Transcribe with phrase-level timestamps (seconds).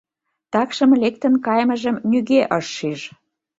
[0.51, 3.01] Такшым лектын кайымыжым нигӧ ыш шиж.